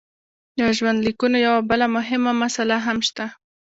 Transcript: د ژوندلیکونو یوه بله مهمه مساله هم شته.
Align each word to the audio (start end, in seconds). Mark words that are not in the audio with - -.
د 0.57 0.59
ژوندلیکونو 0.77 1.37
یوه 1.45 1.61
بله 1.69 1.85
مهمه 1.95 2.31
مساله 2.43 2.77
هم 2.85 2.97
شته. 3.07 3.25